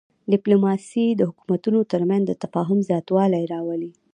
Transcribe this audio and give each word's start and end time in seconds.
ډیپلوماسي 0.31 1.05
د 1.15 1.21
حکومتونو 1.29 1.79
ترمنځ 1.91 2.23
د 2.27 2.31
تفاهم 2.43 2.79
زیاتوالی 2.89 3.43
راولي. 3.53 3.91